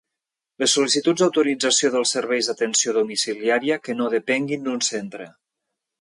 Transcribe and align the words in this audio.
Les 0.61 0.71
sol·licituds 0.77 1.23
d'autorització 1.23 1.91
dels 1.97 2.15
serveis 2.17 2.49
d'atenció 2.51 2.95
domiciliària 2.97 3.81
que 3.85 3.97
no 3.99 4.09
depenguin 4.19 4.65
d'un 4.69 4.83
centre. 4.89 5.29